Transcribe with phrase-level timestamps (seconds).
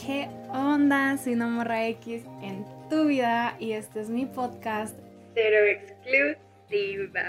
[0.00, 1.16] ¿qué onda?
[1.16, 4.96] Soy una morra X en tu vida y este es mi podcast
[5.34, 7.22] Cero Exclusiva.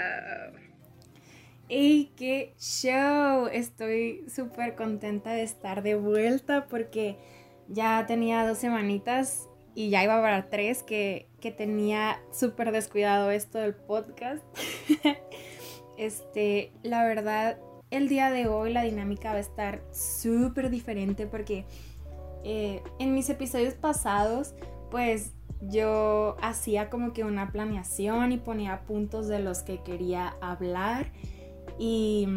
[1.68, 3.48] ¡Ey, qué show!
[3.52, 7.16] Estoy súper contenta de estar de vuelta porque
[7.68, 13.58] ya tenía dos semanitas y ya iba para tres que, que tenía súper descuidado esto
[13.58, 14.44] del podcast.
[15.98, 17.58] este, la verdad,
[17.90, 21.64] el día de hoy la dinámica va a estar súper diferente porque
[22.44, 24.54] eh, en mis episodios pasados,
[24.90, 31.10] pues yo hacía como que una planeación y ponía puntos de los que quería hablar
[31.78, 32.28] y,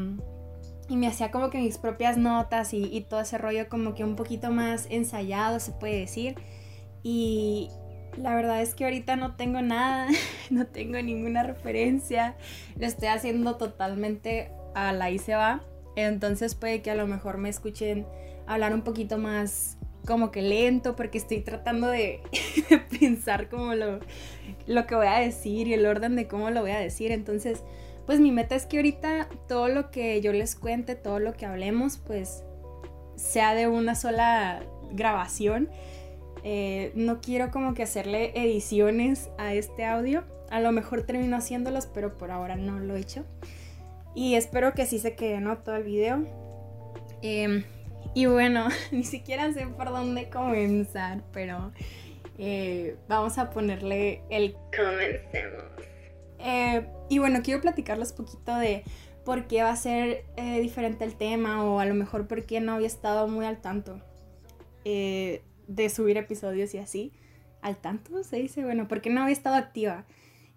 [0.90, 4.52] me hacía como que mis propias notas y, todo ese rollo como que un poquito
[4.52, 6.36] más ensayado, se puede decir.
[7.04, 7.70] Y
[8.18, 10.08] la verdad es que ahorita no tengo nada,
[10.50, 12.38] no tengo ninguna referencia,
[12.78, 15.62] lo estoy haciendo totalmente a la y se va.
[15.98, 18.08] Entonces puede que a lo mejor me escuchen
[18.46, 19.77] hablar un poquito más
[20.08, 22.22] como que lento porque estoy tratando de,
[23.00, 24.00] pensar como lo,
[24.66, 27.12] lo que voy a decir y el orden de cómo lo voy a decir.
[27.12, 27.64] Entonces,
[28.08, 31.46] pues mi meta es que ahorita todo lo que yo les cuente, todo lo que
[31.46, 32.44] hablemos, pues
[33.16, 35.70] sea de una sola grabación.
[36.44, 40.24] Eh, no quiero como que hacerle ediciones a este audio.
[40.50, 43.26] A lo mejor termino haciéndolos, pero por ahora no lo he hecho.
[44.16, 45.58] Y espero que así se quede, ¿no?
[45.58, 46.24] Todo el video.
[47.22, 47.66] Eh,
[48.18, 51.72] y bueno, ni siquiera sé por dónde comenzar, pero
[52.40, 55.64] eh, vamos a ponerle el comencemos.
[56.40, 58.84] Eh, y bueno, quiero platicarles poquito de
[59.24, 62.60] por qué va a ser eh, diferente el tema o a lo mejor por qué
[62.60, 64.02] no había estado muy al tanto
[64.84, 67.14] de subir episodios y así.
[67.62, 70.06] Al tanto se dice, bueno, porque no había estado activa.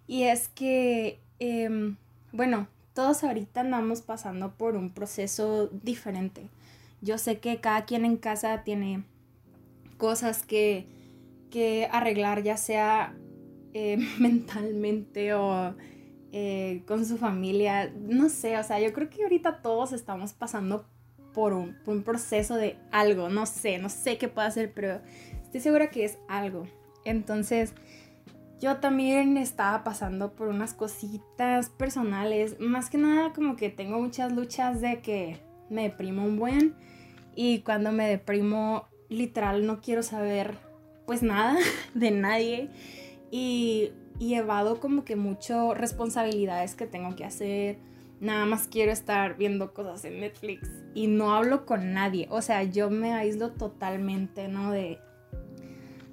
[0.07, 1.97] Y es que, em,
[2.31, 6.49] bueno, todos ahorita andamos pasando por un proceso diferente
[7.01, 9.03] yo sé que cada quien en casa tiene
[9.97, 10.87] cosas que,
[11.91, 13.15] arreglar, ya sea
[13.73, 15.75] eh, mentalmente o
[16.31, 17.91] eh, con su familia.
[17.99, 20.85] No sé, o sea, yo creo que ahorita todos estamos pasando
[21.33, 25.01] por un, por un proceso de algo, no sé, no sé qué puede ser, pero
[25.43, 26.67] estoy segura que es algo.
[27.05, 27.73] Entonces,
[28.59, 34.31] yo también estaba pasando por unas cositas personales, más que nada como que tengo muchas
[34.31, 36.75] luchas de que me deprimo un buen
[37.35, 40.57] y cuando me deprimo, literal, no quiero saber
[41.05, 41.57] pues nada
[41.93, 42.69] de nadie.
[43.31, 47.79] Y, y evado como que mucho responsabilidades que tengo que hacer.
[48.19, 52.27] Nada más quiero estar viendo cosas en Netflix y no hablo con nadie.
[52.29, 54.71] O sea, yo me aíslo totalmente, ¿no?
[54.71, 54.99] De,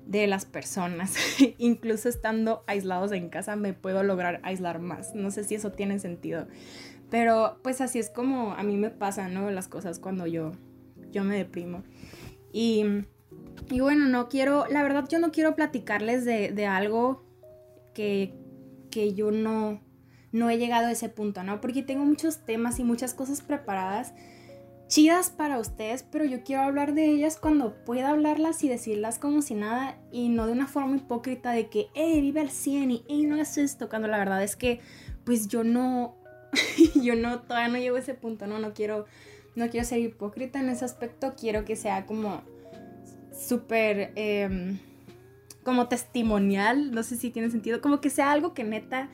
[0.06, 1.16] de las personas.
[1.58, 5.14] Incluso estando aislados en casa me puedo lograr aislar más.
[5.14, 6.46] No sé si eso tiene sentido.
[7.10, 9.50] Pero pues así es como a mí me pasan, ¿no?
[9.50, 10.52] Las cosas cuando yo
[11.10, 11.82] yo me deprimo.
[12.52, 12.84] Y,
[13.70, 17.24] y bueno, no quiero, la verdad yo no quiero platicarles de, algo
[17.94, 18.34] que,
[18.90, 19.80] que yo no,
[20.32, 21.60] no he llegado a ese punto, ¿no?
[21.60, 24.14] Porque tengo muchos temas y muchas cosas preparadas
[24.88, 29.42] chidas para ustedes, pero yo quiero hablar de ellas cuando pueda hablarlas y decirlas como
[29.42, 33.04] si nada y no de una forma hipócrita de que, hey, vive al 100 y,
[33.06, 34.80] hey, no es esto, cuando la verdad es que,
[35.24, 36.16] pues yo no,
[37.02, 38.58] yo no, todavía no llego a ese punto, ¿no?
[38.58, 39.06] No quiero
[39.58, 42.42] no quiero ser hipócrita en ese aspecto, quiero que sea como
[43.36, 44.78] súper, em,
[45.64, 49.10] como testimonial, no sé si tiene sentido, como que sea algo que neta,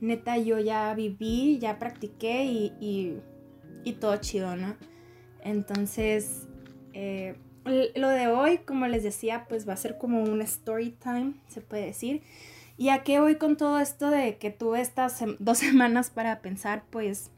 [0.00, 3.20] neta yo ya viví, ya practiqué y,
[3.84, 4.76] y, todo chido, ¿no?
[5.42, 6.46] Entonces,
[6.94, 11.34] eh, lo de hoy, como les decía, pues va a ser como un story time,
[11.48, 12.22] se puede decir.
[12.80, 16.82] ¿Y a qué voy con todo esto de que tuve estas dos semanas para pensar?
[16.88, 17.30] Pues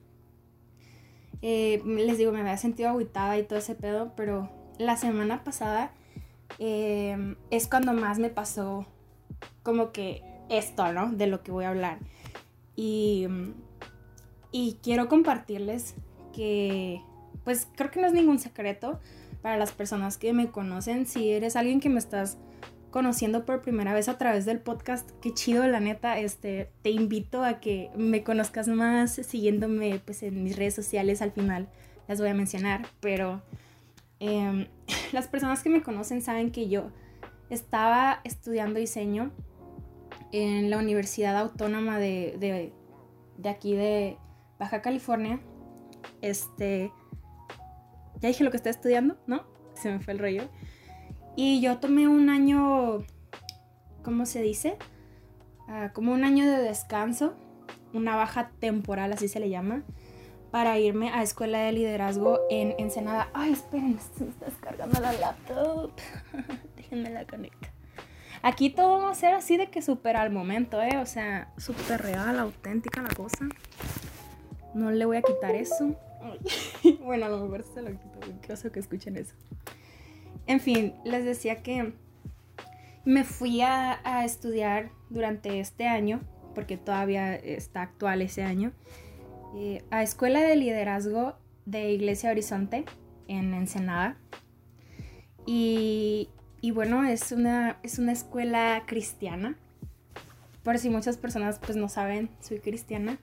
[1.42, 4.48] eh, les digo, me había sentido aguitada y todo ese pedo, pero
[4.78, 5.90] la semana pasada
[6.60, 8.86] eh, es cuando más me pasó
[9.64, 11.10] como que esto, ¿no?
[11.10, 11.98] De lo que voy a hablar.
[12.76, 13.26] Y,
[14.52, 15.96] y quiero compartirles
[16.32, 17.02] que,
[17.42, 19.00] pues creo que no es ningún secreto
[19.42, 21.04] para las personas que me conocen.
[21.04, 22.38] Si eres alguien que me estás
[22.92, 27.42] conociendo por primera vez a través del podcast, qué chido, la neta, este, te invito
[27.42, 31.68] a que me conozcas más siguiéndome pues en mis redes sociales, al final
[32.06, 33.42] las voy a mencionar, pero
[34.20, 34.68] em,
[35.12, 36.90] las personas que me conocen saben que yo
[37.50, 39.32] estaba estudiando diseño
[40.30, 42.72] en la Universidad Autónoma de, de,
[43.38, 44.18] de aquí de
[44.58, 45.40] Baja California.
[46.20, 46.92] Este,
[48.20, 49.44] ya dije lo que estoy estudiando, ¿no?
[49.74, 50.42] Se me fue el rollo.
[51.36, 53.04] Y yo tomé un año,
[54.02, 54.76] ¿cómo se dice?
[55.68, 57.34] Ah, como un año de descanso,
[57.94, 59.82] una baja temporal, así se le llama,
[60.50, 63.30] para irme a escuela de liderazgo en Ensenada.
[63.32, 65.92] Ay, esperen, se está descargando la laptop.
[66.76, 67.72] Déjenme la conectar.
[68.42, 70.98] Aquí todo va a ser así de que súper al momento, ¿eh?
[70.98, 73.46] O sea, súper real, auténtica la cosa.
[74.74, 75.94] No le voy a quitar eso.
[77.04, 78.20] bueno, a lo mejor se lo quito.
[78.42, 79.34] Qué que escuchen eso.
[80.46, 81.92] En fin, les decía que
[83.04, 86.20] me fui a, estudiar durante este año,
[86.54, 88.72] porque todavía está actual ese año,
[89.56, 91.34] eh, a Escuela de Liderazgo
[91.66, 92.84] de Iglesia Horizonte
[93.28, 94.16] en Ensenada.
[95.46, 96.28] Y,
[96.60, 99.56] y bueno, es una, es una escuela cristiana.
[100.62, 103.18] Por si muchas personas pues no saben, soy cristiana.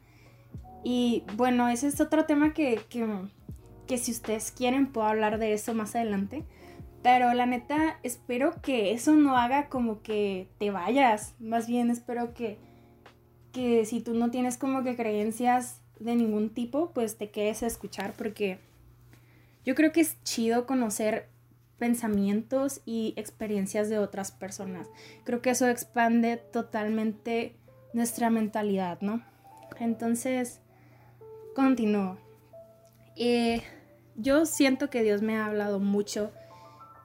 [0.83, 3.07] Y bueno, ese es otro tema que, que,
[3.87, 6.43] que si ustedes quieren puedo hablar de eso más adelante.
[7.01, 11.35] Pero la neta, espero que eso no haga como que te vayas.
[11.39, 12.57] Más bien espero que,
[13.53, 17.67] que si tú no tienes como que creencias de ningún tipo, pues te quedes a
[17.67, 18.59] escuchar porque
[19.65, 21.29] yo creo que es chido conocer
[21.77, 24.87] pensamientos y experiencias de otras personas.
[25.23, 27.55] Creo que eso expande totalmente
[27.93, 29.23] nuestra mentalidad, ¿no?
[29.79, 30.59] Entonces,
[31.55, 32.17] continúo.
[33.15, 33.63] Eh,
[34.15, 36.31] yo siento que Dios me ha hablado mucho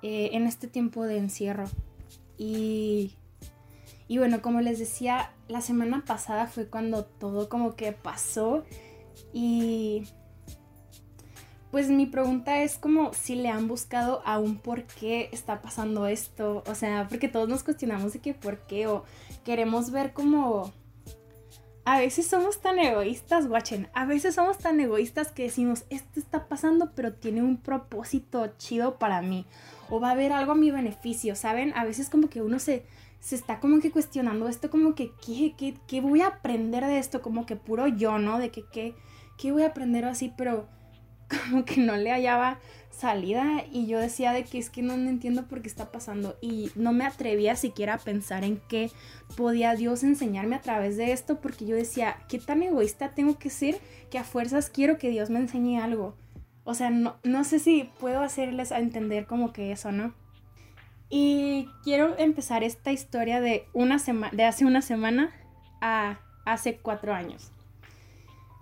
[0.06, 1.64] eh, en este tiempo de encierro.
[2.36, 3.14] Y,
[4.06, 8.64] y bueno, como les decía, la semana pasada fue cuando todo como que pasó
[9.32, 10.06] y
[11.70, 16.62] pues mi pregunta es como si le han buscado aún por qué está pasando esto.
[16.66, 19.04] O sea, porque todos nos cuestionamos de qué por qué o
[19.42, 20.70] queremos ver como...
[21.86, 23.88] A veces somos tan egoístas, guachen.
[23.94, 28.98] A veces somos tan egoístas que decimos, esto está pasando, pero tiene un propósito chido
[28.98, 29.46] para mí
[29.90, 31.72] o va a haber algo a mi beneficio, ¿saben?
[31.76, 32.84] A veces como que uno se,
[33.20, 36.98] se está como que cuestionando esto, como que, ¿qué, qué, qué voy a aprender de
[36.98, 37.22] esto?
[37.22, 38.38] Como que puro yo, ¿no?
[38.38, 38.94] De que, ¿qué,
[39.38, 40.32] qué voy a aprender así?
[40.36, 40.68] Pero
[41.50, 42.58] como que no le hallaba
[42.90, 46.70] salida y yo decía de que es que no, entiendo por qué está pasando y
[46.74, 48.90] no me atrevía siquiera a pensar en qué
[49.36, 53.50] podía Dios enseñarme a través de esto porque yo decía, ¿qué tan egoísta tengo que
[53.50, 53.78] ser
[54.10, 56.14] que a fuerzas quiero que Dios me enseñe algo?
[56.64, 60.14] O sea, no, no sé si puedo hacerles a entender como que eso, ¿no?
[61.10, 63.98] Y quiero empezar esta historia de, una
[64.32, 65.30] de hace una semana
[65.80, 67.50] a hace cuatro años.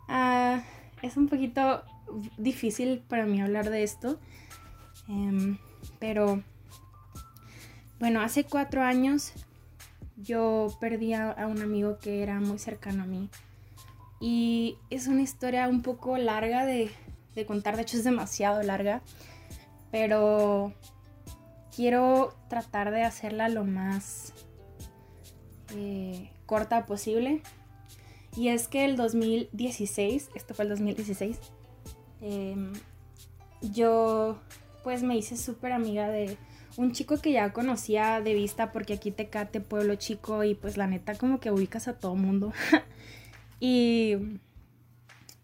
[0.09, 0.63] Ah,
[1.01, 1.83] es un poquito
[2.37, 4.19] difícil para mí hablar de esto,
[5.09, 5.57] em,
[5.99, 6.43] pero
[7.99, 9.33] bueno, hace cuatro años
[10.17, 13.31] yo perdí a un amigo que era muy cercano a mí.
[14.21, 16.93] Y es una historia un poco larga de,
[17.35, 19.03] de contar, de hecho es demasiado larga,
[19.91, 20.73] pero
[21.75, 24.33] quiero tratar de hacerla lo más
[25.75, 27.43] eh, corta posible.
[28.37, 31.39] Y es que el 2016, esto fue el 2016,
[32.23, 32.73] em,
[33.61, 34.41] yo
[34.83, 36.37] pues me hice súper amiga de
[36.77, 40.77] un chico que ya conocía de vista porque aquí te cate pueblo chico y pues
[40.77, 42.53] la neta como que ubicas a todo mundo.
[43.61, 44.17] y,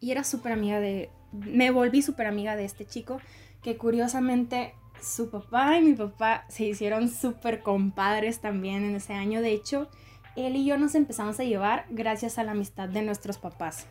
[0.01, 3.21] y era súper amiga de, me volví súper amiga de este chico
[3.63, 9.41] que curiosamente su papá y mi papá se hicieron súper compadres también en ese año.
[9.41, 9.89] De hecho,
[10.37, 13.87] él y yo nos empezamos a llevar gracias a la amistad de nuestros papás.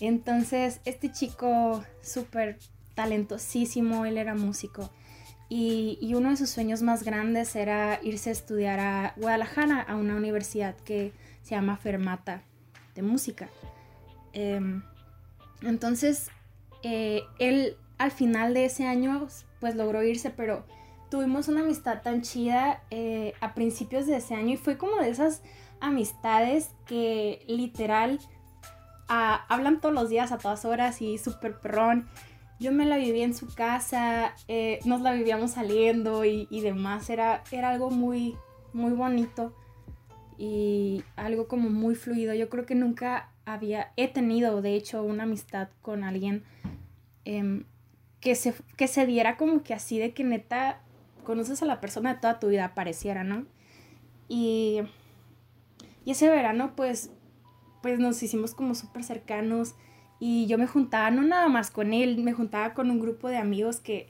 [0.00, 2.58] Entonces, este chico súper
[2.94, 4.90] talentosísimo, él era músico.
[5.48, 10.16] Y, uno de sus sueños más grandes era irse a estudiar a Guadalajara, a una
[10.16, 12.42] universidad que se llama Fermata
[12.94, 13.48] de música.
[14.32, 14.60] Eh,
[15.64, 16.28] entonces,
[16.82, 19.26] eh, él al final de ese año,
[19.60, 20.64] pues logró irse, pero
[21.10, 25.10] tuvimos una amistad tan chida eh, a principios de ese año y fue como de
[25.10, 25.42] esas
[25.80, 28.18] amistades que literal
[29.08, 32.08] ah, hablan todos los días a todas horas y súper perrón.
[32.60, 37.10] Yo me la vivía en su casa, eh, nos la vivíamos saliendo y, y, demás.
[37.10, 38.36] Era, era algo muy,
[38.72, 39.54] muy bonito
[40.38, 42.34] y algo como muy fluido.
[42.34, 46.44] Yo creo que nunca había, he tenido de hecho una amistad con alguien
[47.24, 47.64] em,
[48.20, 50.80] que, se, que se diera como que así de que neta
[51.24, 53.46] conoces a la persona de toda tu vida, pareciera, ¿no?
[54.28, 54.80] Y,
[56.04, 57.10] y ese verano pues,
[57.82, 59.74] pues nos hicimos como súper cercanos
[60.20, 63.36] y yo me juntaba no nada más con él, me juntaba con un grupo de
[63.36, 64.08] amigos que,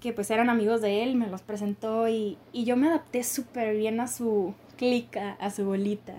[0.00, 3.76] que pues eran amigos de él, me los presentó y, y yo me adapté súper
[3.76, 6.14] bien a su clica, a su bolita.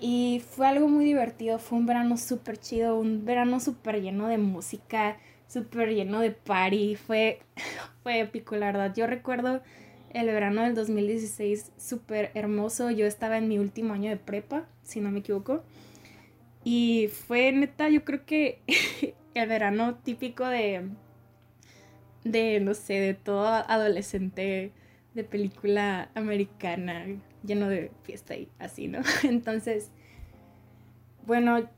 [0.00, 4.38] Y fue algo muy divertido, fue un verano súper chido, un verano súper lleno de
[4.38, 7.40] música, súper lleno de party, fue,
[8.02, 8.94] fue épico, la verdad.
[8.94, 9.62] Yo recuerdo
[10.10, 15.00] el verano del 2016 súper hermoso, yo estaba en mi último año de prepa, si
[15.00, 15.62] no me equivoco.
[16.64, 18.60] Y fue neta, yo creo que
[19.34, 20.88] el verano típico de,
[22.24, 24.72] de, no sé, de todo adolescente
[25.14, 27.06] de película americana,
[27.44, 29.00] lleno de fiesta y así, ¿no?
[29.22, 29.90] Entonces,
[31.26, 31.68] bueno,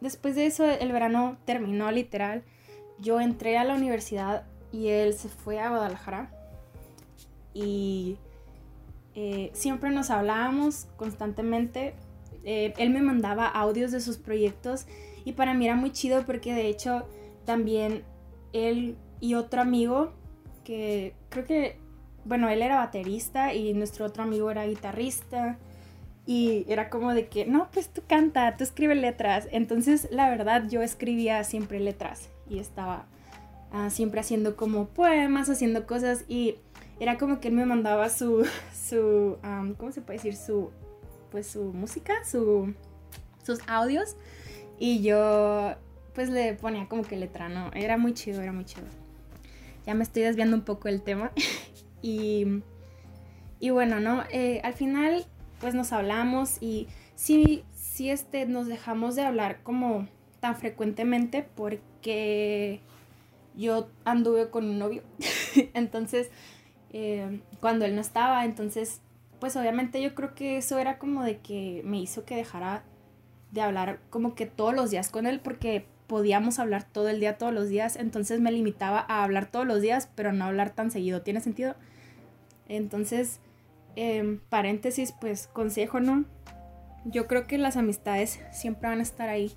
[0.00, 2.42] después de eso el verano terminó literal.
[2.98, 6.30] Yo entré a la universidad y él se fue a Guadalajara.
[7.54, 8.18] Y
[9.14, 11.94] eh, siempre nos hablábamos constantemente.
[12.44, 14.86] Eh, él me mandaba audios de sus proyectos
[15.24, 17.06] y para mí era muy chido porque de hecho
[17.44, 18.04] también
[18.52, 20.12] él y otro amigo
[20.64, 21.78] que creo que,
[22.24, 25.58] bueno, él era baterista y nuestro otro amigo era guitarrista.
[26.26, 29.48] Y era como de que, no, pues tú canta, tú escribes letras.
[29.50, 33.06] Entonces, la verdad, yo escribía siempre letras y estaba
[33.72, 36.24] ah, siempre haciendo como poemas, haciendo cosas.
[36.28, 36.56] Y
[37.00, 39.38] era como que él me mandaba su, su
[39.78, 40.36] ¿cómo se puede decir?
[40.36, 40.70] Su,
[41.30, 42.74] pues su música, su,
[43.42, 44.16] sus audios.
[44.78, 45.74] Y yo,
[46.14, 47.70] pues le ponía como que letra, ¿no?
[47.72, 48.84] Era muy chido, era muy chido
[49.88, 51.32] ya me estoy desviando un poco del tema.
[52.02, 52.62] y,
[53.60, 54.22] y, bueno, ¿no?
[54.30, 55.26] Eh, al final,
[55.60, 60.06] pues nos hablamos y sí, sí este, nos dejamos de hablar como
[60.40, 62.80] tan frecuentemente porque
[63.56, 65.02] yo anduve con un novio.
[65.74, 66.30] entonces,
[66.92, 69.00] eh, cuando él no estaba, entonces,
[69.40, 72.84] pues obviamente yo creo que eso era como de que me hizo que dejara
[73.50, 77.38] de hablar como que todos los días con él porque podíamos hablar todo el día,
[77.38, 80.90] todos los días, entonces me limitaba a hablar todos los días, pero no hablar tan
[80.90, 81.22] seguido.
[81.22, 81.76] ¿Tiene sentido?
[82.66, 83.40] Entonces,
[83.94, 86.24] em, paréntesis, pues consejo, ¿no?
[87.04, 89.52] Yo creo que las amistades siempre van a estar ahí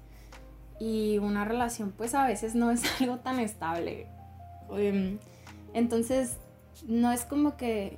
[0.79, 4.07] y una relación pues a veces no es algo tan estable.
[4.71, 5.17] Em,
[5.73, 6.37] entonces,
[6.85, 7.97] no es como que,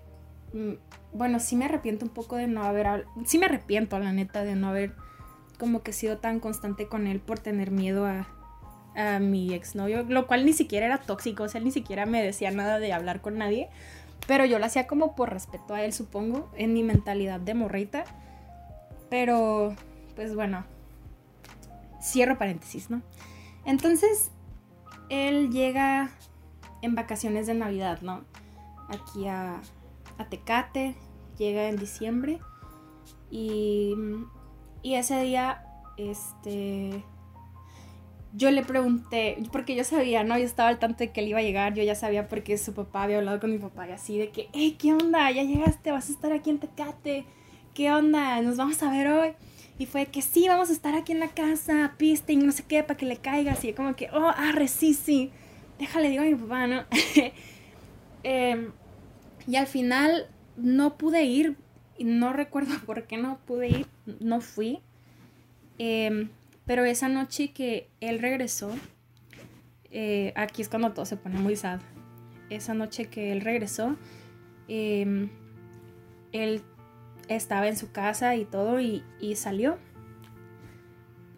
[0.53, 0.74] mm,
[1.13, 4.55] bueno, sí me arrepiento un poco de no haber, sí me arrepiento, la neta, de
[4.55, 4.93] no haber
[5.57, 8.27] como que sido tan constante con él por tener miedo a,
[8.95, 12.23] a mi exnovio, lo cual ni siquiera era tóxico, o sea, él ni siquiera me
[12.23, 13.69] decía nada de hablar con nadie,
[14.27, 18.05] pero yo lo hacía como por respeto a él, supongo, en mi mentalidad de morrita.
[19.09, 19.75] Pero,
[20.15, 20.65] pues bueno,
[22.01, 23.01] cierro paréntesis, ¿no?
[23.65, 24.31] Entonces,
[25.09, 26.12] él llega
[26.81, 28.23] en vacaciones de Navidad, ¿no?
[28.89, 29.62] Aquí a,
[30.17, 30.95] a Tecate,
[31.38, 32.39] llega en diciembre
[33.29, 33.93] y,
[34.81, 35.65] y ese día,
[35.97, 37.03] este,
[38.35, 40.37] yo le pregunté, porque yo sabía, ¿no?
[40.37, 42.73] Yo estaba al tanto de que él iba a llegar, yo ya sabía porque su
[42.73, 45.29] papá había hablado con mi papá y así de que, hey, ¿qué onda?
[45.31, 47.25] Ya llegaste, vas a estar aquí en Tecate,
[47.75, 48.41] ¿qué onda?
[48.41, 49.33] Nos vamos a ver hoy.
[49.77, 52.63] Y fue que sí, vamos a estar aquí en la casa, piste y no sé
[52.63, 53.63] qué, para que le caigas.
[53.65, 55.31] Y como que, oh, arre, sí, sí.
[55.77, 56.83] Déjale, digo a mi papá, ¿no?
[58.25, 58.71] Em,
[59.47, 61.57] y al final no pude ir,
[61.99, 63.87] no recuerdo por qué no pude ir,
[64.21, 64.79] no fui.
[65.77, 66.29] Eh,
[66.65, 68.72] pero esa noche que él regresó,
[69.91, 71.82] eh, aquí es cuando todo se pone muy sad.
[72.50, 73.98] Esa noche que él regresó,
[74.67, 75.29] em,
[76.32, 76.62] él
[77.27, 79.03] estaba en su casa y todo y,
[79.36, 79.77] salió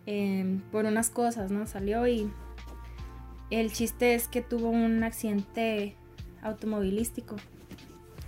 [0.05, 1.65] em, por unas cosas, ¿no?
[1.65, 2.32] Salió y
[3.50, 5.96] el chiste es que tuvo un accidente
[6.44, 7.36] automovilístico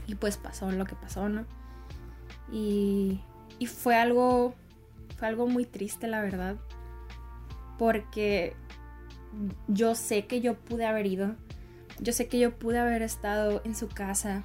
[0.08, 1.46] y pues pasó lo que pasó, ¿no?
[2.52, 3.20] Y,
[3.60, 4.56] y fue algo,
[5.18, 6.58] fue algo muy triste, la verdad
[7.78, 8.56] porque
[9.68, 11.36] yo sé que yo pude haber ido,
[12.00, 14.44] yo sé que yo pude haber estado en su casa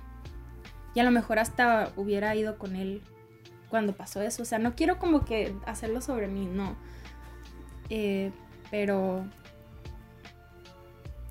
[0.95, 3.03] y a lo mejor hasta hubiera ido con él
[3.71, 4.43] cuando pasó eso.
[4.43, 6.77] O sea, no quiero como que hacerlo sobre mí, no.
[7.89, 8.31] Eh,
[8.71, 9.25] pero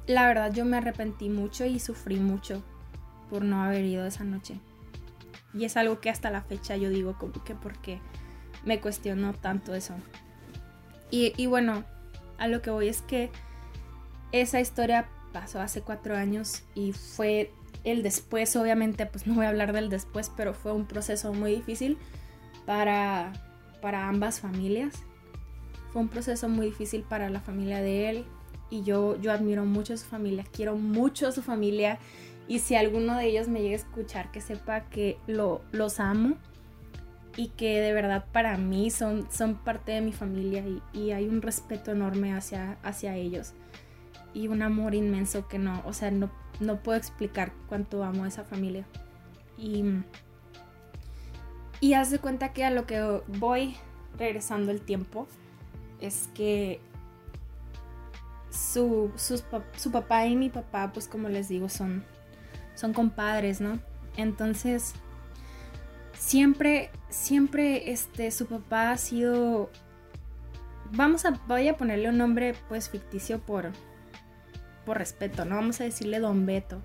[0.08, 2.64] la verdad yo me arrepentí mucho y sufrí mucho
[3.30, 4.60] por no haber ido esa noche.
[5.54, 8.00] Y es algo que hasta la fecha yo digo como que porque
[8.66, 9.96] me cuestionó tanto eso.
[11.12, 11.84] Y, bueno,
[12.38, 13.30] a lo que voy es que
[14.32, 17.52] esa historia pasó hace cuatro años y fue
[17.84, 21.56] el después, obviamente, pues no voy a hablar del después, pero fue un proceso muy
[21.56, 21.98] difícil
[22.66, 23.34] para,
[23.82, 24.94] para ambas familias.
[25.92, 28.26] Fue un proceso muy difícil para la familia de él
[28.70, 32.00] y yo, yo admiro mucho a su familia, quiero mucho a su familia
[32.48, 36.38] y si alguno de ellos me llega a escuchar, que sepa que lo, los amo
[37.38, 41.42] y que de verdad para mí son, son parte de mi familia y, hay un
[41.42, 43.54] respeto enorme hacia, hacia ellos
[44.34, 48.28] y un amor inmenso que no, o sea, no, no puedo explicar cuánto amo a
[48.28, 48.86] esa familia.
[49.58, 49.84] Y,
[51.80, 53.76] y haz de cuenta que a lo que voy
[54.18, 55.28] regresando el tiempo
[56.00, 56.80] es que
[58.50, 62.04] su, su papá y mi papá, pues como les digo, son,
[62.76, 63.80] son compadres, ¿no?
[64.18, 64.94] Entonces,
[66.14, 69.70] siempre siempre este, su papá ha sido...
[70.94, 73.72] Vamos a, voy a ponerle un nombre pues ficticio por,
[74.86, 75.56] por respeto, ¿no?
[75.56, 76.82] Vamos a decirle Don Beto.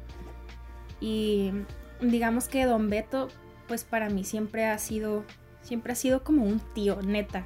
[1.01, 1.53] Y
[2.01, 3.29] digamos que Don Beto,
[3.67, 5.25] pues para mí siempre ha sido,
[5.63, 7.45] siempre ha sido como un tío, neta.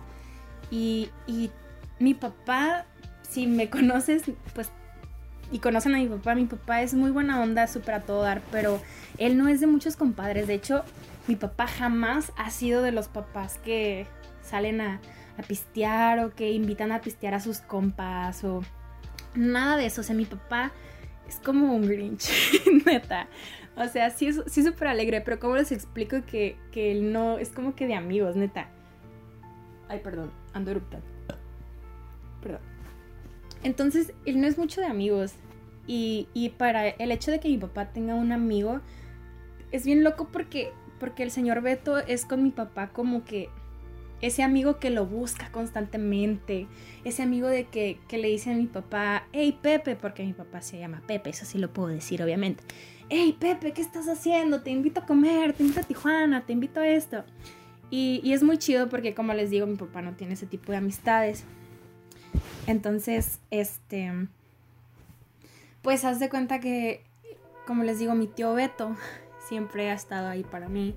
[0.71, 1.51] Y, y
[1.99, 2.85] mi papá,
[3.23, 4.71] si me conoces, pues
[5.53, 8.41] y conocen a mi papá, mi papá es muy buena onda, súper a todo dar,
[8.53, 8.81] pero
[9.19, 10.47] él no es de muchos compadres.
[10.47, 10.85] De hecho,
[11.31, 14.09] mi papá jamás ha sido de los papás que
[14.43, 15.01] salen a,
[15.39, 18.63] a pistear o que invitan a pistear a sus compas o
[19.37, 20.01] nada de eso.
[20.01, 20.73] O sea, mi papá
[21.29, 22.29] es como un Grinch,
[22.85, 23.29] neta.
[23.77, 27.39] O sea, sí es sí súper alegre, pero ¿cómo les explico que, que él no
[27.39, 28.69] es como que de amigos, neta?
[29.89, 31.07] Ay, perdón, ando eruptando.
[32.43, 32.61] Perdón.
[33.63, 35.35] Entonces, él no es mucho de amigos.
[35.87, 38.81] Y, y, para el hecho de que mi papá tenga un amigo,
[39.73, 43.49] es bien loco porque, porque el señor Beto es con mi papá como que
[44.21, 46.67] ese amigo que lo busca constantemente,
[47.05, 50.61] ese amigo de que, que, le dice a mi papá, hey Pepe, porque mi papá
[50.61, 52.63] se llama Pepe, eso sí lo puedo decir obviamente,
[53.09, 54.61] hey Pepe, ¿qué estás haciendo?
[54.61, 57.25] Te invito a comer, te invito a Tijuana, te invito a esto.
[57.91, 60.71] Y, y es muy chido porque como les digo, mi papá no tiene ese tipo
[60.71, 61.45] de amistades.
[62.67, 64.13] Entonces, este,
[65.83, 67.03] pues haz de cuenta que,
[67.67, 68.97] como les digo, mi tío Beto
[69.51, 70.95] siempre ha estado ahí para mí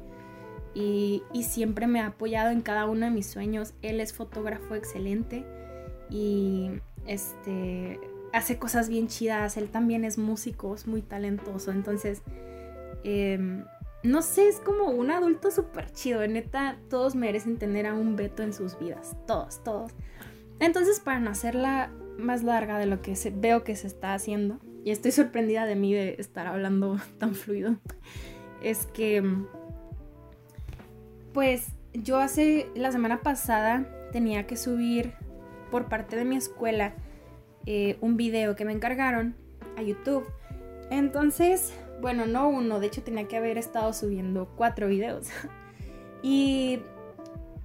[0.76, 3.74] y, y, siempre me ha apoyado en cada uno de mis sueños.
[3.82, 5.44] Él es fotógrafo excelente
[6.10, 6.70] y
[7.06, 8.00] este
[8.32, 9.58] hace cosas bien chidas.
[9.58, 11.72] Él también es músico, es muy talentoso.
[11.72, 12.22] Entonces,
[13.04, 13.64] eh,
[14.04, 16.26] no sé, es como un adulto súper chido.
[16.28, 19.16] Neta, todos merecen tener a un Beto en sus vidas.
[19.28, 19.92] Todos, todos.
[20.60, 24.92] Entonces, para no hacerla más larga de lo que veo que se está haciendo, y
[24.92, 27.78] estoy sorprendida de mí de estar hablando tan fluido,
[28.64, 29.24] es que,
[31.34, 35.14] pues, yo hace, la semana pasada tenía que subir
[35.70, 36.94] por parte de mi escuela
[37.66, 39.36] eh, un video que me encargaron
[39.78, 40.26] a YouTube.
[40.90, 45.28] Entonces, bueno, no uno, de hecho tenía que haber estado subiendo cuatro videos.
[46.22, 46.80] y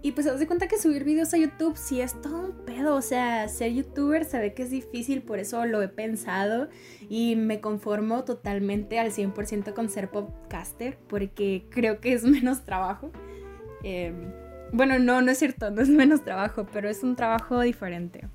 [0.00, 2.94] y pues haz de cuenta que subir videos a YouTube sí es todo un pedo.
[2.94, 6.68] O sea, ser youtuber se ve que es difícil, por eso lo he pensado.
[7.08, 13.10] Y me conformo totalmente al 100% con ser podcaster, porque creo que es menos trabajo.
[13.82, 14.12] Eh,
[14.72, 18.28] bueno, no, no es cierto, no es menos trabajo, pero es un trabajo diferente.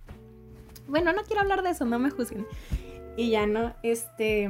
[0.88, 2.46] Bueno, no quiero hablar de eso, no me juzguen.
[3.16, 4.50] Y ya no, este.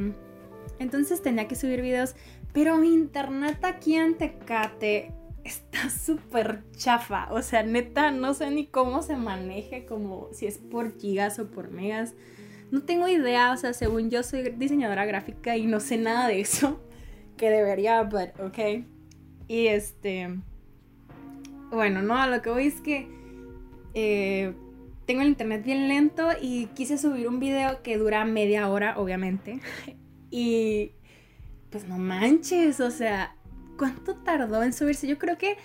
[0.80, 2.16] Entonces tenía que subir videos,
[2.54, 7.28] pero mi internet aquí en Tecate está súper chafa.
[7.32, 11.50] O sea, neta, no sé ni cómo se maneje, como si es por gigas o
[11.50, 12.14] por megas.
[12.72, 16.42] No tengo idea, o sea, según yo soy diseñadora gráfica y no sé nada de
[16.42, 16.80] eso.
[17.38, 18.86] Que debería, but ok.
[19.48, 20.40] Y este.
[21.72, 23.08] Bueno, no, a lo que voy es que.
[23.96, 24.54] Eh,
[25.08, 29.60] tengo el internet bien lento y quise subir un video que dura media hora, obviamente.
[30.30, 30.92] Y.
[31.72, 33.36] Pues no manches, o sea,
[33.84, 35.08] ¿Cuánto tardó en subirse?
[35.08, 35.58] Yo creo que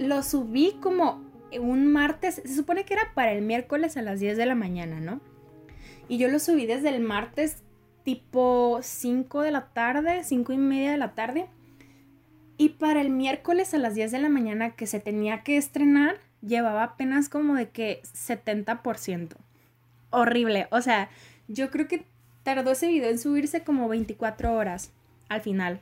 [0.00, 1.22] lo subí como
[1.60, 4.98] un martes, se supone que era para el miércoles a las 10 de la mañana,
[4.98, 5.20] ¿no?
[6.08, 7.62] Y yo lo subí desde el martes
[8.02, 11.46] tipo 5 de la tarde, 5 y media de la tarde.
[12.58, 16.16] Y para el miércoles a las 10 de la mañana que se tenía que estrenar,
[16.40, 19.36] llevaba apenas como de que 70%.
[20.10, 20.66] Horrible.
[20.72, 21.10] O sea,
[21.46, 22.06] yo creo que
[22.42, 24.90] tardó ese video en subirse como 24 horas
[25.28, 25.80] al final.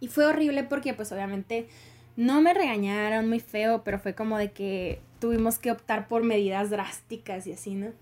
[0.00, 1.68] Y fue horrible porque pues obviamente
[2.16, 6.70] no me regañaron muy feo, pero fue como de que tuvimos que optar por medidas
[6.70, 7.92] drásticas y así, ¿no?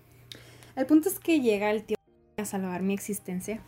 [0.75, 1.97] El punto es que llega el tío
[2.37, 3.59] a salvar mi existencia.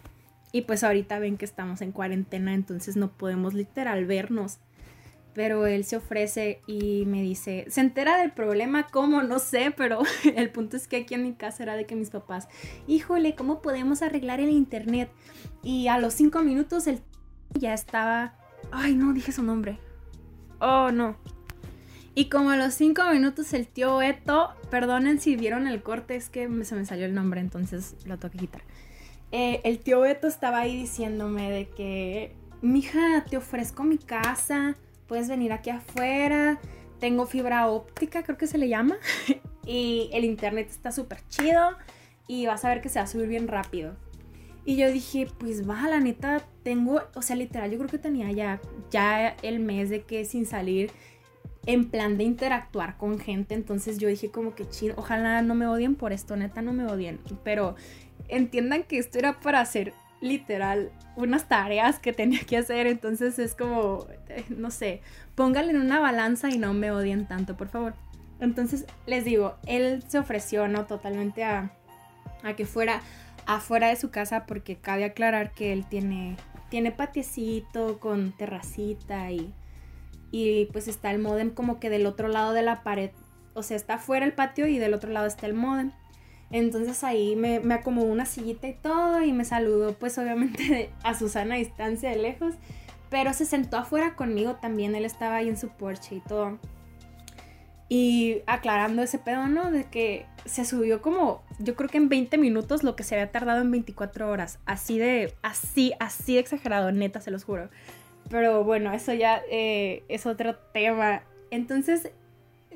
[0.52, 4.60] Y pues ahorita ven que estamos en cuarentena, entonces no podemos literal vernos.
[5.34, 9.22] Pero él se ofrece y me dice, se entera del problema, ¿cómo?
[9.22, 10.02] No sé, pero
[10.36, 12.48] el punto es que aquí en mi casa era de que mis papás,
[12.88, 15.10] híjole, ¿cómo podemos arreglar el internet?
[15.62, 17.00] Y a los cinco minutos el
[17.54, 18.34] ya estaba...
[18.72, 19.80] Ay, no, dije su nombre.
[20.60, 21.16] Oh, no.
[22.16, 26.30] Y como a los cinco minutos el tío Eto, perdonen si vieron el corte, es
[26.30, 28.62] que se me salió el nombre, entonces lo tengo que quitar.
[29.32, 34.76] Eh, el tío Eto estaba ahí diciéndome de que, mija, te ofrezco mi casa,
[35.08, 36.60] puedes venir aquí afuera,
[37.00, 38.98] tengo fibra óptica, creo que se le llama,
[39.66, 41.78] y el internet está súper chido
[42.28, 43.96] y vas a ver que se va a subir bien rápido.
[44.70, 48.32] Y yo dije, pues va, la neta, tengo, o sea, literal, yo creo que tenía
[48.32, 50.92] ya, ya el mes de que sin salir
[51.66, 53.56] en plan de interactuar con gente.
[53.56, 56.86] Entonces yo dije como que chido, ojalá no me odien por esto, neta, no me
[56.86, 57.20] odien.
[57.44, 57.76] Pero
[58.28, 63.56] entiendan que esto era para hacer literal unas tareas que tenía que hacer, entonces es
[63.56, 65.02] como, eh, no sé,
[65.34, 67.96] pónganle en una balanza y no me odien tanto, por favor.
[68.40, 70.86] Entonces les digo, él se ofreció, ¿no?
[70.86, 71.72] Totalmente a,
[72.44, 73.02] a que fuera
[73.56, 76.38] afuera de su casa porque cabe aclarar que él tiene,
[76.70, 79.52] tiene patiecito con terracita y,
[80.32, 83.10] y pues está el modem como que del otro lado de la pared.
[83.56, 85.92] O sea, está afuera el patio y del otro lado está el modem.
[86.52, 91.16] Entonces ahí me, me acomodó una sillita y todo y me saludó pues obviamente a
[91.16, 92.54] Susana a distancia de lejos.
[93.10, 96.60] Pero se sentó afuera conmigo también, él estaba ahí en su porche y todo.
[97.92, 99.72] Y aclarando ese pedo, ¿no?
[99.72, 103.32] De que se subió como, yo creo que en 20 minutos lo que se había
[103.32, 104.60] tardado en 24 horas.
[104.66, 107.70] Así de, así, así de exagerado, neta, se los juro.
[108.30, 111.24] Pero bueno, eso ya eh, es otro tema.
[111.50, 112.12] Entonces,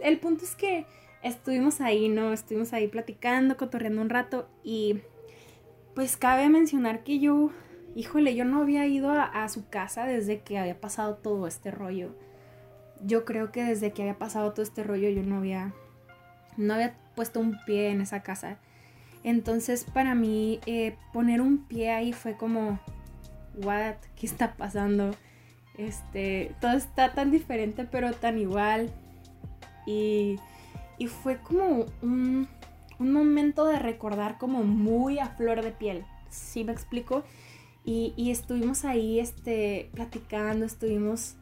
[0.01, 0.87] el punto es que
[1.21, 2.33] estuvimos ahí, ¿no?
[2.33, 5.01] Estuvimos ahí platicando, cotorreando un rato y
[5.93, 7.51] pues cabe mencionar que yo,
[7.95, 11.69] híjole, yo no había ido a, a su casa desde que había pasado todo este
[11.69, 12.15] rollo
[13.05, 15.73] yo creo que desde que había pasado todo este rollo yo no había,
[16.57, 18.57] no había puesto un pie en esa casa.
[19.23, 22.79] Entonces para mí eh, poner un pie ahí fue como,
[23.61, 25.11] what, ¿qué está pasando?
[25.77, 28.91] Este, todo está tan diferente pero tan igual.
[29.85, 30.37] Y,
[30.97, 32.47] y fue como un,
[32.99, 37.23] un, momento de recordar como muy a flor de piel, ¿sí me explico?
[37.83, 41.35] Y, y estuvimos ahí este, platicando, estuvimos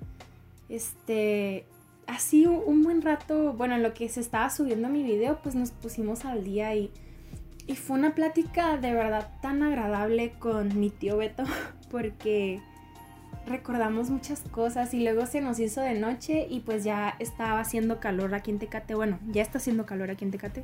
[0.71, 1.65] este,
[2.07, 6.23] así un buen rato, bueno, lo que se estaba subiendo mi video, pues nos pusimos
[6.25, 6.91] al día y,
[7.67, 11.43] y fue una plática de verdad tan agradable con mi tío Beto,
[11.91, 12.61] porque
[13.45, 17.99] recordamos muchas cosas y luego se nos hizo de noche y pues ya estaba haciendo
[17.99, 20.63] calor aquí en Tecate, bueno, ya está haciendo calor aquí en Tecate.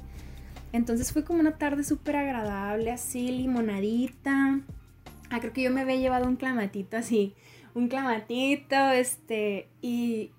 [0.72, 4.60] Entonces fue como una tarde súper agradable, así, limonadita.
[5.30, 7.36] Ah, creo que yo me había llevado un clamatito así
[7.78, 10.32] un clamatito, este, y,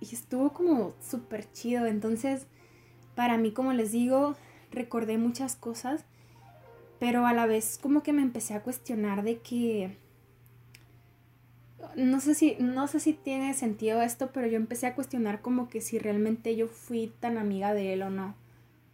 [0.00, 1.86] y estuvo como súper chido.
[1.86, 2.46] Entonces,
[3.14, 4.36] para mí, como les digo,
[4.70, 6.04] recordé muchas cosas,
[7.00, 9.96] pero a la vez como que me empecé a cuestionar de que
[11.96, 15.68] no sé si no sé si tiene sentido esto, pero yo empecé a cuestionar como
[15.68, 18.34] que si realmente yo fui tan amiga de él o no,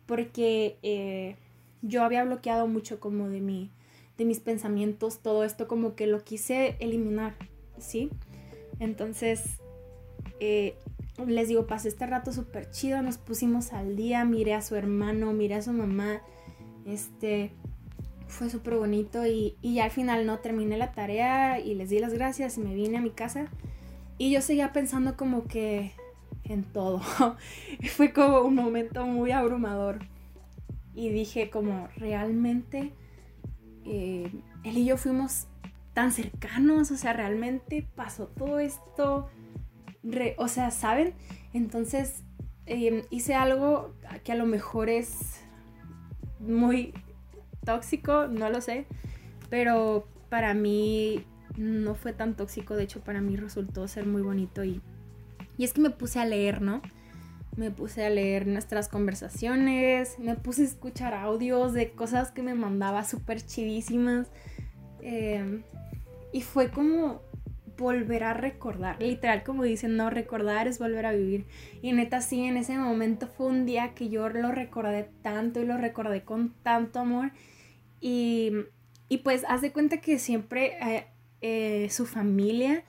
[0.06, 1.36] porque eh,
[1.82, 3.70] yo había bloqueado mucho como de mi
[4.16, 7.34] de mis pensamientos, todo esto como que lo quise eliminar.
[7.78, 8.10] ¿Sí?
[8.78, 9.60] Entonces,
[10.40, 10.76] eh,
[11.26, 15.32] les digo, pasé este rato súper chido, nos pusimos al día, miré a su hermano,
[15.32, 16.22] miré a su mamá,
[16.86, 17.52] este,
[18.26, 22.12] fue súper bonito y, y al final no terminé la tarea y les di las
[22.12, 23.48] gracias y me vine a mi casa
[24.18, 25.92] y yo seguía pensando como que
[26.44, 27.00] en todo,
[27.96, 30.00] fue como un momento muy abrumador
[30.94, 32.92] y dije como realmente
[33.84, 34.30] eh,
[34.62, 35.46] él y yo fuimos
[35.94, 39.28] tan cercanos, o sea, realmente pasó todo esto,
[40.36, 41.14] o sea, ¿saben?
[41.52, 42.24] Entonces
[42.66, 45.40] em, hice algo que a lo mejor es
[46.40, 46.92] muy
[47.64, 48.86] tóxico, no lo sé,
[49.48, 51.24] pero para mí
[51.56, 54.82] no fue tan tóxico, de hecho para mí resultó ser muy bonito y,
[55.56, 56.82] y es que me puse a leer, ¿no?
[57.56, 62.54] Me puse a leer nuestras conversaciones, me puse a escuchar audios de cosas que me
[62.54, 64.26] mandaba súper chidísimas.
[65.00, 65.62] Eh,
[66.34, 67.22] y fue como
[67.76, 71.46] volver a recordar, literal como dicen, no recordar es volver a vivir.
[71.80, 75.64] Y neta sí, en ese momento fue un día que yo lo recordé tanto y
[75.64, 77.30] lo recordé con tanto amor.
[78.00, 78.50] Y,
[79.08, 81.06] y pues haz de cuenta que siempre eh,
[81.40, 82.82] eh, su familia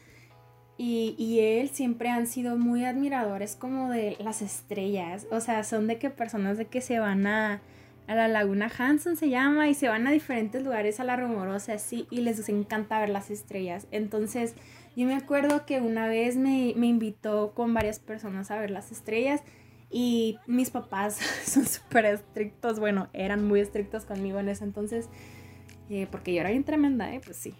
[0.76, 5.28] y, y, él siempre han sido muy admiradores como de las estrellas.
[5.30, 7.62] O sea, son de que personas de que se van a
[8.08, 11.74] a la Laguna Hanson se llama y se van a diferentes lugares a la rumorosa
[11.74, 13.88] así y les encanta ver las estrellas.
[13.92, 14.56] Entonces
[14.96, 18.92] yo me acuerdo que una vez me, me invitó con varias personas a ver las
[18.92, 19.42] estrellas
[19.90, 21.16] y mis papás
[21.46, 25.10] son súper estrictos, bueno, eran muy estrictos conmigo en ese entonces,
[25.90, 27.22] eh, porque yo era bien tremenda, ¿eh?
[27.24, 27.54] pues sí,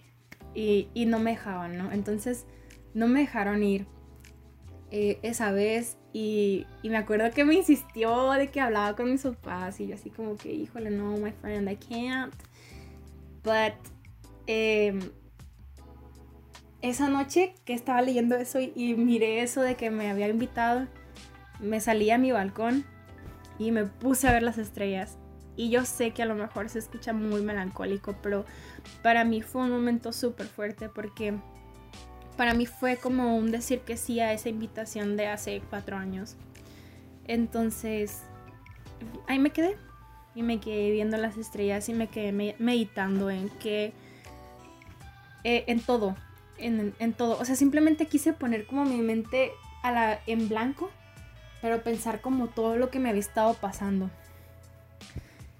[0.54, 1.92] y, y no me dejaban, ¿no?
[1.92, 2.46] Entonces
[2.94, 3.88] no me dejaron ir.
[4.92, 9.24] Eh, esa vez y, y, me acuerdo que me insistió de que hablaba con mis
[9.24, 12.34] papás y yo así como que, híjole, no, my friend, I can't.
[13.44, 13.74] But
[14.48, 14.98] eh,
[16.82, 20.88] esa noche que estaba leyendo eso y, y, miré eso de que me había invitado,
[21.60, 22.86] me salí a mi balcón
[23.58, 25.18] y me puse a ver las estrellas.
[25.58, 28.46] Y yo sé que a lo mejor se escucha muy melancólico, pero
[29.02, 31.34] para mí fue un momento súper fuerte porque
[32.38, 36.36] para mí fue como un decir que sí a esa invitación de hace cuatro años.
[37.28, 38.24] Entonces,
[39.28, 39.78] ahí me quedé.
[40.36, 43.94] Y me quedé viendo las estrellas y me quedé meditando en qué,
[45.46, 46.18] eh, en todo,
[46.58, 47.40] en, en todo.
[47.40, 50.92] O sea, simplemente quise poner como mi mente a la, en blanco,
[51.62, 54.10] pero pensar como todo lo que me había estado pasando.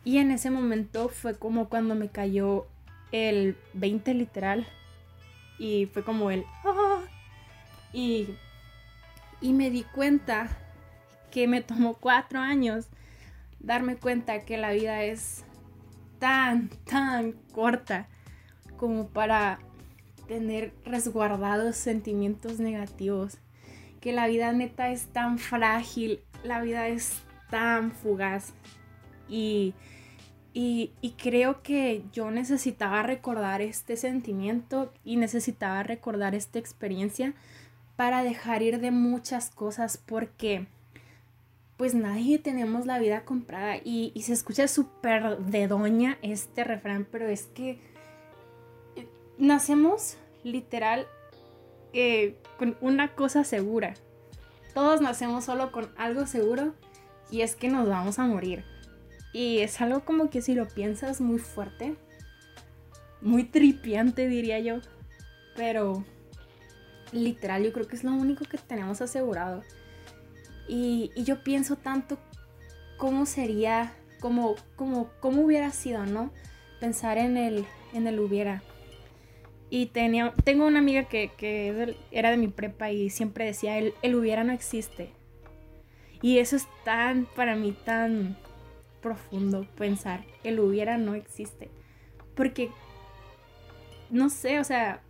[0.04, 2.68] Y en ese momento fue como cuando me cayó
[3.12, 4.68] el 20 literal.
[5.58, 6.46] Y fue como el...
[6.64, 7.02] "Ah".
[7.94, 8.30] Y,
[9.42, 10.50] y me di cuenta
[11.32, 12.88] que me tomó cuatro años
[13.60, 15.44] darme cuenta que la vida es
[16.20, 18.08] tan, tan corta
[18.78, 19.60] como para
[20.28, 23.38] tener resguardados sentimientos negativos.
[24.02, 28.54] Que la vida neta es tan frágil, la vida es tan fugaz.
[29.28, 29.74] Y,
[30.56, 37.34] y, y creo que yo necesitaba recordar este sentimiento y necesitaba recordar esta experiencia
[37.98, 40.66] para dejar ir de muchas cosas porque
[41.76, 47.06] pues nadie tenemos la vida comprada y, y se escucha súper de doña este refrán,
[47.12, 47.72] pero es que
[48.96, 50.16] eh, nacemos
[50.46, 51.06] literal
[51.92, 53.96] eh, con una cosa segura.
[54.74, 56.74] Todos nacemos solo con algo seguro
[57.30, 58.64] y es que nos vamos a morir.
[59.36, 61.98] Y es algo como que si lo piensas muy fuerte,
[63.20, 64.80] muy tripiante diría yo,
[65.58, 66.06] pero
[67.12, 69.62] literal yo creo que es lo único que tenemos asegurado.
[70.70, 72.18] Y, y yo pienso tanto
[72.96, 76.32] cómo sería, como, como, cómo hubiera sido, ¿no?
[76.80, 78.64] Pensar en el, en el hubiera.
[79.70, 83.96] Y tenía, tengo una amiga que, que era de mi prepa y siempre decía, el,
[84.02, 85.10] el hubiera no existe.
[86.22, 88.38] Y eso es tan, para mí, tan
[89.06, 91.70] profundo pensar, el hubiera no existe.
[92.34, 92.72] Porque,
[94.10, 95.04] no sé, o sea,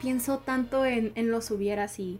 [0.00, 2.18] pienso tanto en, en los hubieras y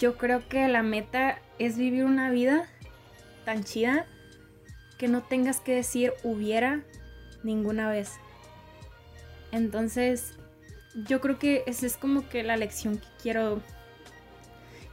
[0.00, 2.68] yo creo que la meta es vivir una vida
[3.44, 4.06] tan chida
[4.98, 6.82] que no tengas que decir hubiera
[7.44, 8.14] ninguna vez.
[9.52, 10.34] Entonces,
[11.06, 13.62] yo creo que esa es como que la lección que quiero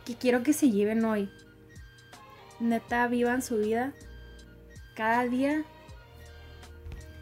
[0.06, 1.32] que quiero que se lleven hoy.
[2.60, 3.96] Neta, vivan su vida
[5.02, 5.64] cada día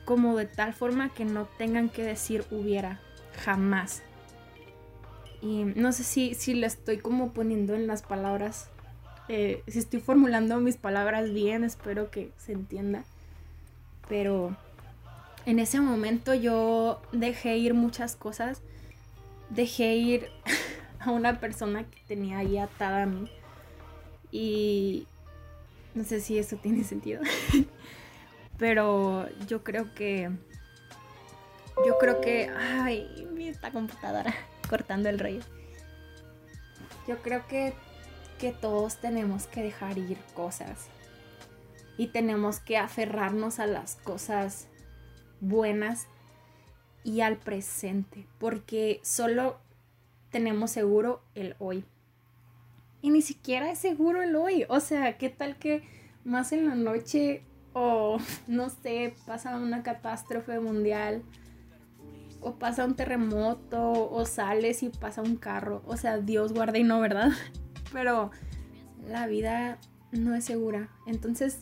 [0.03, 2.99] como de tal forma que no tengan que decir hubiera
[3.45, 4.03] jamás.
[5.41, 8.67] Y no sé si, si lo estoy como poniendo en las palabras,
[9.29, 13.05] eh, si estoy formulando mis palabras bien, espero que se entienda.
[14.09, 14.57] Pero
[15.45, 18.61] en ese momento yo dejé ir muchas cosas,
[19.51, 20.27] dejé ir
[20.99, 23.31] a una persona que tenía ahí atada a mí.
[24.33, 25.07] Y
[25.93, 27.21] no sé si eso tiene sentido.
[28.57, 30.29] Pero yo creo que...
[31.85, 32.49] Yo creo que...
[32.49, 34.33] Ay, esta computadora
[34.69, 35.41] cortando el rollo.
[37.07, 37.73] Yo creo que,
[38.37, 40.87] que todos tenemos que dejar ir cosas.
[41.97, 44.67] Y tenemos que aferrarnos a las cosas
[45.41, 46.07] buenas
[47.03, 48.27] y al presente.
[48.37, 49.59] Porque solo
[50.31, 51.83] tenemos seguro el hoy.
[53.01, 54.65] Y ni siquiera es seguro el hoy.
[54.69, 55.83] O sea, ¿qué tal que
[56.23, 61.23] más en la noche o no sé, pasa una catástrofe mundial
[62.41, 65.81] o pasa un terremoto o sales y pasa un carro?
[65.85, 67.31] O sea, Dios guarde y no, ¿verdad?
[67.93, 68.31] Pero
[69.07, 69.77] la vida
[70.11, 70.89] no es segura.
[71.07, 71.59] Entonces,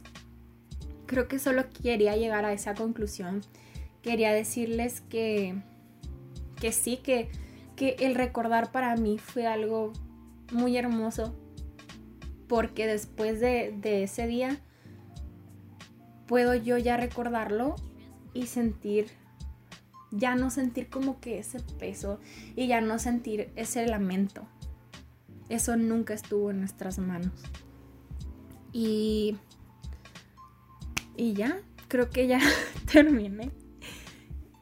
[1.05, 3.41] creo que solo quería llegar a esa conclusión.
[4.01, 5.61] Quería decirles que,
[6.59, 7.29] que sí, que,
[7.75, 9.93] que el recordar para mí fue algo
[10.51, 11.35] muy hermoso.
[12.47, 14.57] Porque después de, ese día
[16.27, 17.75] puedo yo ya recordarlo
[18.33, 19.07] y sentir,
[20.11, 22.19] ya no sentir como que ese peso
[22.55, 24.47] y ya no sentir ese lamento.
[25.49, 27.33] Eso nunca estuvo en nuestras manos.
[28.71, 29.37] Y,
[31.15, 32.39] y ya, creo que ya
[32.91, 33.51] terminé.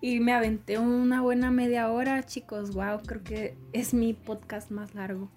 [0.02, 2.74] Y me aventé una buena media hora, chicos.
[2.76, 5.32] Wow, creo que es mi podcast más largo.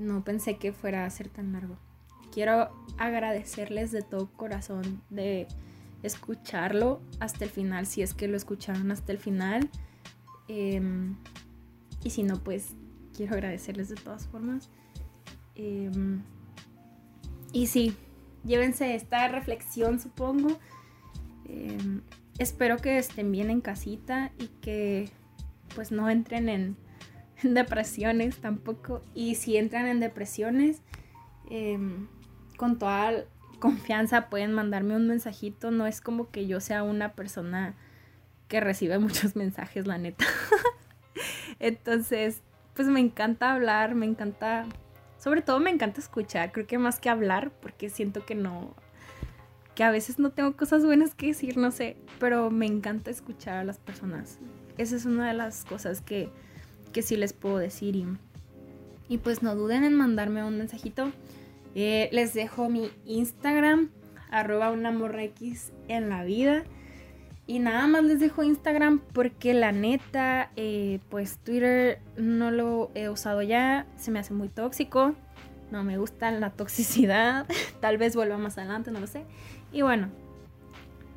[0.00, 1.76] No pensé que fuera a ser tan largo.
[2.32, 5.46] Quiero agradecerles de todo corazón de
[6.02, 9.68] escucharlo hasta el final, si es que lo escucharon hasta el final.
[10.48, 10.80] Eh,
[12.02, 12.70] y si no, pues
[13.14, 14.70] quiero agradecerles de todas formas.
[15.54, 15.90] Eh,
[17.52, 17.94] y sí,
[18.42, 20.58] llévense esta reflexión, supongo.
[21.44, 22.00] Eh,
[22.38, 25.10] espero que estén bien en casita y que
[25.74, 26.76] pues no entren en,
[27.42, 29.02] en depresiones tampoco.
[29.14, 30.82] Y si entran en depresiones,
[31.50, 31.78] eh,
[32.56, 33.24] con toda
[33.58, 35.70] confianza pueden mandarme un mensajito.
[35.70, 37.74] No es como que yo sea una persona
[38.48, 40.24] que recibe muchos mensajes, la neta.
[41.58, 42.42] Entonces,
[42.74, 44.66] pues me encanta hablar, me encanta,
[45.18, 48.74] sobre todo me encanta escuchar, creo que más que hablar, porque siento que no,
[49.74, 53.56] que a veces no tengo cosas buenas que decir, no sé, pero me encanta escuchar
[53.56, 54.38] a las personas.
[54.78, 56.30] esa es una de las cosas que,
[56.92, 57.96] que sí les puedo decir.
[59.08, 61.12] Y, pues no duden en mandarme un mensajito.
[61.74, 63.90] Eh, les dejo mi Instagram,
[64.30, 65.22] arroba una morra
[65.88, 66.64] en la vida.
[67.46, 73.08] Y nada más les dejo Instagram porque la neta, eh, pues Twitter no lo he
[73.08, 75.16] usado ya, se me hace muy tóxico,
[75.72, 77.46] no me gusta la toxicidad,
[77.80, 79.24] tal vez vuelva más adelante, no lo sé.
[79.72, 80.10] Y bueno,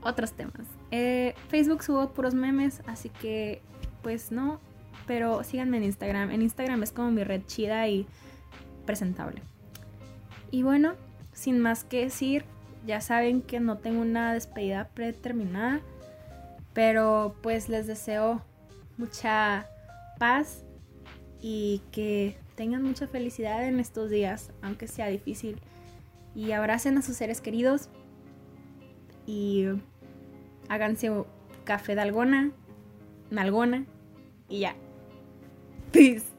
[0.02, 0.66] otros temas.
[0.90, 3.62] Eh, Facebook subo puros memes, así que
[4.02, 4.60] pues no,
[5.06, 6.32] pero síganme en Instagram.
[6.32, 8.06] En Instagram es como mi red chida y
[8.86, 9.42] presentable.
[10.52, 10.94] Y bueno,
[11.34, 12.46] sin más que decir,
[12.86, 15.82] ya saben que no tengo una despedida predeterminada.
[16.74, 18.44] Pero pues les deseo
[18.98, 19.68] mucha
[20.18, 20.64] paz
[21.40, 25.60] y que tengan mucha felicidad en estos días, aunque sea difícil.
[26.36, 27.90] Y abracen a sus seres queridos
[29.28, 29.66] y
[30.68, 31.12] háganse
[31.64, 32.52] café de algona,
[33.30, 33.86] nalgona
[34.50, 34.76] y ya.
[35.94, 36.33] Peace.